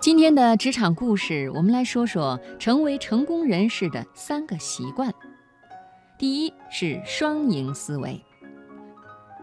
[0.00, 5.12] 今天的职场故事，我们来说说成为成功人士的三个习惯。
[6.16, 8.18] 第一是双赢思维。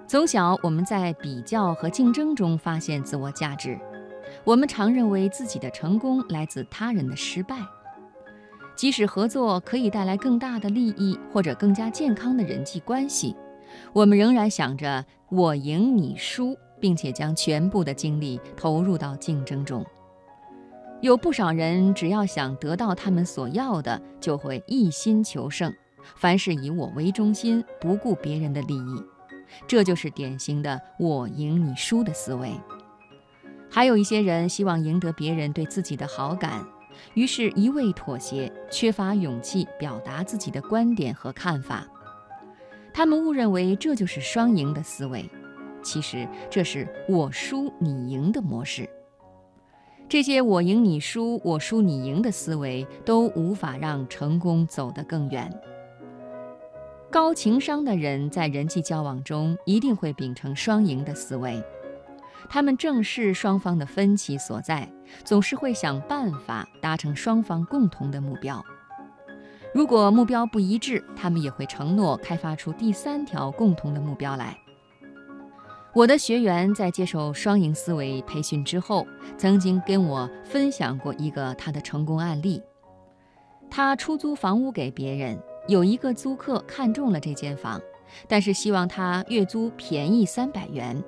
[0.08, 3.78] 从小我们在比较和竞争中发现自我价值，
[4.44, 7.58] 我们常认为自己的成功来自他人的失败。
[8.76, 13.36] 即使合作可以带来更大的利益或者更加健康的人际关系，
[13.94, 19.86] 我们仍然想着我赢你输，并且将全部的精力投入到竞争中。
[21.02, 25.72] 有不少人，只要想得到他们所要的，就会一心求胜，
[26.16, 29.03] 凡事以我为中心，不顾别人的利益，
[29.67, 32.52] 这就是典型的“我赢你输”的思维。
[33.70, 36.66] 还有一些人希望赢得别人对自己的好感，
[37.14, 41.86] 于是一味妥协，缺乏勇气表达自己的观点和看法。
[42.91, 45.30] 他们误认为这就是双赢的思维，
[45.84, 48.89] 其实这是我输你赢的模式。
[50.09, 55.53] 这些我赢你输，我输你赢的思维都无法让成功走得更远。
[57.09, 61.61] 高情商的人在人际交往中一定会秉承双赢的思维，
[62.49, 64.89] 他们正视双方的分歧所在，
[65.25, 68.64] 总是会想办法达成双方共同的目标。
[69.73, 74.58] 如果目标不一致，他们也会承诺开发出第三条共同的目标来。
[75.98, 82.62] 我的学员在接受双赢思维培训之后，曾经跟我分享过一个他的成功案例。
[83.67, 87.81] 他出租房屋给别人，有一个租客看中了这间房，
[88.28, 91.04] 但是希望他月租便宜三百元。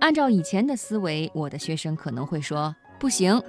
[0.00, 3.40] 按照以前的思维，我的学生可能会说：“不行，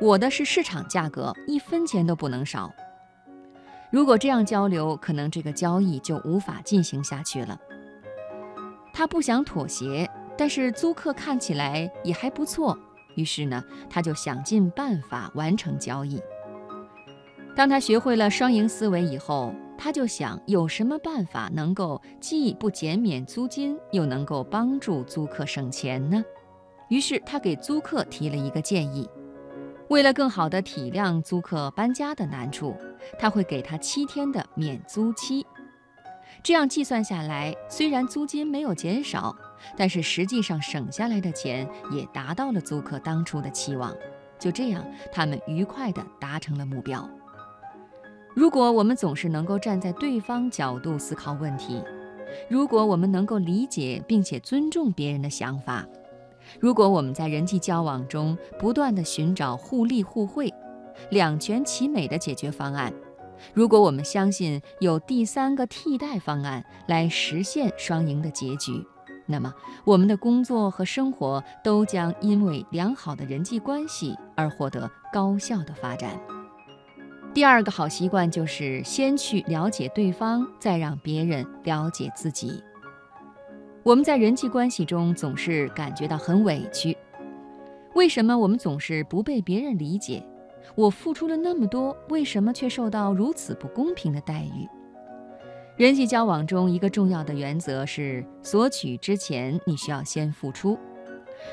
[0.00, 2.68] 我的是市场价格，一分钱都不能少。”
[3.92, 7.56] 如果这样交流，可能这个交易就无法进行下去了。
[8.94, 12.78] 他不想妥协，但是租客看起来也还不错，
[13.16, 16.22] 于是呢，他就想尽办法完成交易。
[17.56, 26.24] 当他学会了双赢思维以后，他就想有什么办法能够既不减免租金，又能够帮助租客省钱呢？
[26.88, 29.08] 于是他给租客提了一个建议：
[29.88, 32.76] 为了更好地体谅租客搬家的难处，
[33.18, 35.44] 他会给他七天的免租期。
[36.42, 39.34] 这样计算下来，虽然租金没有减少，
[39.76, 43.94] 但是实际上省下来的钱也达到了租客当初的期望。
[44.38, 47.08] 就这样，他们愉快地达成了目标。
[48.34, 51.82] 如果我们总是能够站在对方角度思考问题，
[52.50, 55.86] 如果我们能够理解并且尊重别人的想法，
[56.60, 60.52] 如果我们在人际交往中不断地寻找互利互惠、
[61.10, 62.92] 两全其美的解决方案。
[63.52, 68.72] 如果我们相信有第三个替代方案来实现双赢的结局，
[69.26, 69.52] 那么
[69.84, 76.20] 我们的工作和生活都将因为良好的人际关系而获得高效的发展。
[77.32, 82.62] 第二个好习惯就是先去了解对方，再让别人了解自己。
[83.82, 86.96] 我们在人际关系中总是感觉到很委屈，
[87.94, 90.24] 为什么我们总是不被别人理解？
[90.74, 94.68] 我付出了那么多，为什么却受到如此不公平的待遇？
[95.76, 100.78] 人际交往中，一个重要的原则是：索取之前，你需要先付出。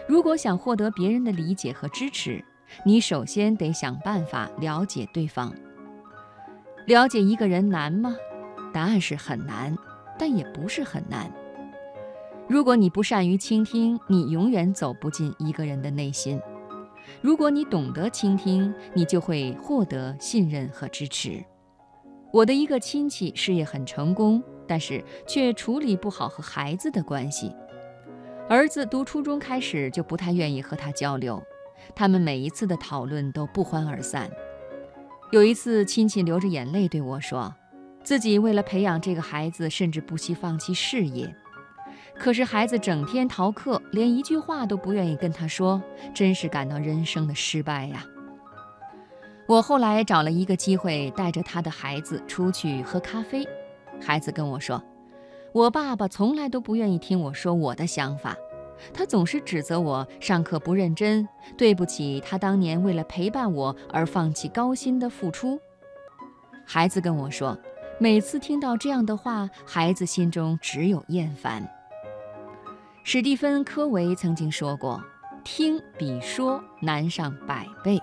[0.08, 2.44] 如果想获得别人的理解和支持，
[2.86, 5.54] 你首先得想办法了解对方。
[6.88, 8.16] 了解一个人难吗？
[8.74, 9.76] 答案是很难，
[10.18, 11.32] 但也不是很难。
[12.48, 16.40] 如果你不善于倾听，你永远走不进一个人的内心。
[17.22, 21.44] 如果你懂得倾听，你就会获得信任和支持。
[22.32, 27.54] 我的一个亲戚事业很成功，但是却处理不好和孩子的关系。
[28.50, 31.42] 儿子读初中开始就不太愿意和他交流，
[31.96, 34.30] 他们每一次的讨论都不欢而散。
[35.32, 37.54] 有一次，亲戚流着眼泪对我说，
[38.04, 41.34] 自己为了培养这个孩子，甚至不惜放弃事业。
[42.22, 45.82] 可是孩子整天逃课，连一句话都不愿意跟他说，
[46.14, 48.06] 真是感到人生的失败呀。
[49.48, 53.44] 我后来找了一个机会，带着他的孩子出去喝咖啡。
[54.00, 54.80] 孩子跟我说，
[55.52, 58.38] 我爸爸从来都不愿意听我说我的想法，
[58.94, 61.28] 他总是指责我上课不认真，
[61.58, 65.60] 对不起他当年为了陪伴我而放弃高薪的付出。
[66.68, 67.58] 孩子跟我说，
[67.98, 71.68] 每次听到这样的话，孩子心中只有厌烦。
[73.04, 75.04] 史蒂芬·科维曾经说过
[75.44, 78.00] ：“听比说难上百倍。”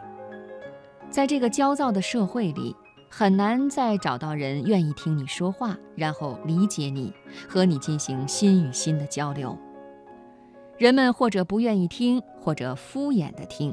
[1.09, 2.75] 在这个焦躁的社会里，
[3.09, 7.12] 很难再找到人愿意听你说话，然后理解你，
[7.49, 9.56] 和你进行心与心的交流。
[10.77, 13.73] 人们或者不愿意听，或者敷衍的听，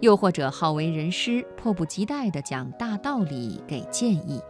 [0.00, 4.40] 又或者好为人师，迫不及待地讲大道理、给建议。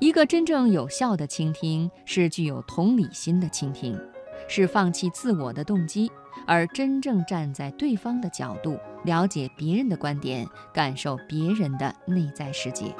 [0.00, 3.98] 一个真正有效的倾听，是具有同理心的倾听，
[4.48, 6.10] 是放弃自我的动机，
[6.46, 12.94] 而真正站在对方的角度，了解别人的观点，感受别人的内在世界。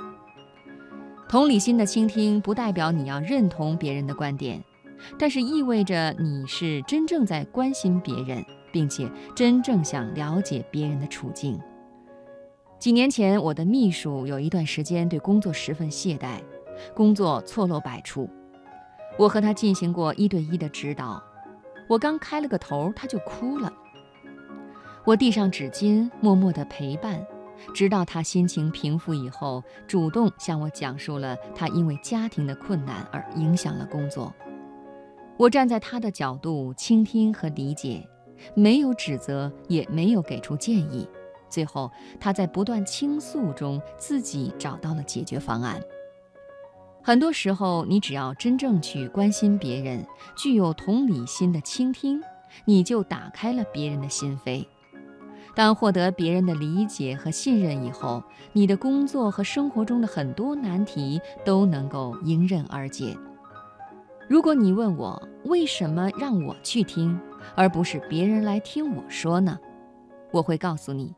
[1.29, 4.63] 同理心的倾听，不代表你要认同别人的观点，
[5.19, 11.59] 但是意味着你是真正在关心别人，并且真正想了解别人的处境。
[12.79, 16.41] 几年前，我的秘书有一段时间对工作十分懈怠。
[16.95, 18.29] 工作错漏百出，
[19.19, 21.23] 我和他进行过一对一的指导，
[21.89, 23.73] 我刚开了个头，他就哭了。
[25.05, 27.25] 我递上纸巾，默默地陪伴，
[27.73, 34.35] 直到他心情平复以后，主动向我讲述了他因为家庭的困难而影响了工作。
[35.37, 38.09] 我站在他的角度倾听和理解，
[38.55, 41.09] 没有指责，也没有给出建议。
[41.49, 45.81] 最后，他在不断倾诉中自己找到了解决方案。
[47.07, 50.05] 很多时候，你只要真正去关心别人，
[50.35, 52.21] 具有同理心的倾听，
[52.65, 54.67] 你就打开了别人的心扉。
[55.55, 58.21] 当获得别人的理解和信任以后，
[58.53, 63.17] 你的工作和生活中的很多难题都能够迎刃而解。
[64.29, 67.17] 如果你问我为什么让我去听，
[67.55, 69.57] 而不是别人来听我说呢？
[70.33, 71.15] 我会告诉你。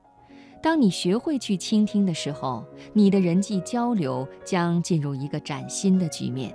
[0.60, 6.55] 当你学会去倾听的时候，你的人际交流将进入一个崭新的局面，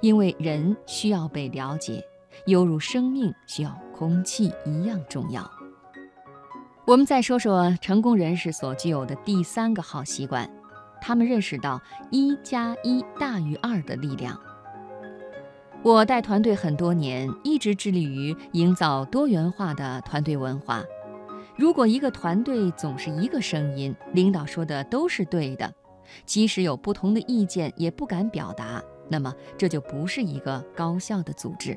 [0.00, 2.02] 因为人需要被了解，
[2.46, 5.48] 犹如生命需要空气一样重要。
[6.86, 10.50] 我们再说说成功人士所具有的第三个好习惯，
[11.00, 11.78] 他们认识到
[12.10, 14.40] 一加一大于二的力量。
[15.82, 20.82] 我带团队很多年，一直致力于营造多元化的团队文化。
[21.58, 25.74] 如果一个团队总是一个声音，领导说的都是对的，
[26.24, 31.76] 即使有不同的意见也不敢表达，那么这就不是一个高效的组织。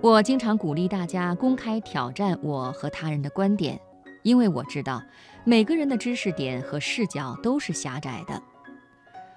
[0.00, 3.78] 我经常鼓励大家公开挑战我和他人的观点，
[4.24, 5.00] 因为我知道
[5.44, 8.42] 每个人的知识点和视角都是狭窄的，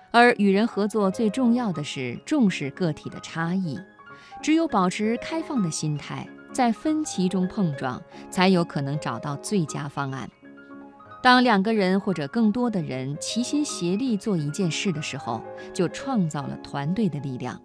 [0.10, 3.80] 而与人合作最重要的是重视个体的差异，
[4.42, 6.28] 只有保持开放的心态。
[6.54, 10.30] 在分歧中碰撞，才有可能找到最佳方案。
[11.22, 15.42] 当两个人或者更多的人齐心协力做一件事的时候，
[15.74, 17.60] 就创造了团队的力量。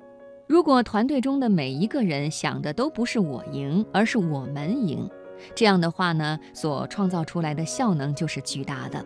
[0.46, 5.10] 如果团队中的每一个人想的都不是我赢，而是我们赢，
[5.54, 9.04] 这样的话呢，所创造出来的效能就是巨大的。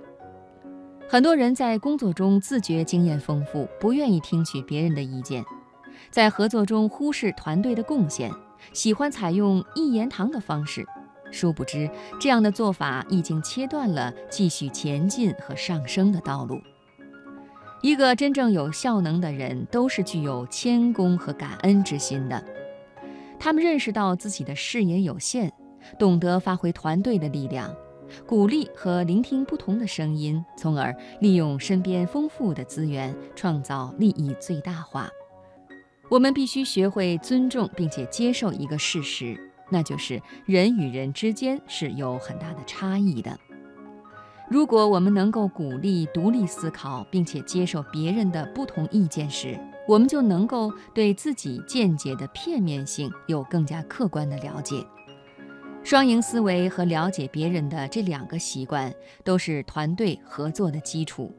[1.09, 5.45] 很多人在工作中自觉经验丰富，不愿意听取别人的意见，
[6.11, 8.31] 在合作中忽视团队的贡献。
[8.73, 10.87] 喜欢采用一言堂的方式，
[11.33, 11.91] 殊不知
[12.21, 16.61] 这样的做法已经切断了继续前进和上升的道路。
[17.83, 22.41] 一个真正有效能的人，都是具有谦恭和感恩之心的。
[23.41, 25.53] 他们认识到自己的视野有限，
[25.99, 27.75] 懂得发挥团队的力量，
[28.25, 35.11] 鼓励和聆听不同的声音，从而利用身边丰富的资源，创造利益最大化。
[36.13, 43.41] 我们必须学会尊重并且接受一个事实，那就是人与人之间是有很大的差异的。
[44.51, 54.85] 如果我们能够鼓励独立思考，并且接受别人的不同意见时，我们就能够对自己见解的片面性有更加客观的了解。
[55.83, 58.93] 双赢思维和了解别人的这两个习惯，
[59.25, 61.35] 都是团队合作的基础。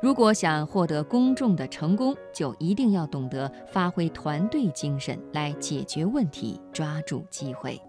[0.00, 7.80] 如果想获得公众的成功，就一定要懂得发挥团队精神来解决问题，抓住机会。